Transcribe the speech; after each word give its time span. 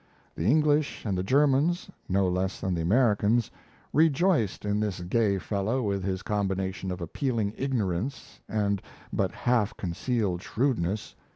The 0.33 0.45
English 0.47 1.05
and 1.05 1.15
the 1.15 1.21
Germans, 1.21 1.87
no 2.09 2.27
less 2.27 2.59
than 2.59 2.73
the 2.73 2.81
Americans, 2.81 3.51
rejoiced 3.93 4.65
in 4.65 4.79
this 4.79 5.01
gay 5.01 5.37
fellow 5.37 5.83
with 5.83 6.03
his 6.03 6.23
combination 6.23 6.89
of 6.89 7.01
appealing 7.01 7.53
ignorance 7.55 8.39
and 8.49 8.81
but 9.13 9.31
half 9.31 9.77
concealed 9.77 10.41
shrewdness. 10.41 11.15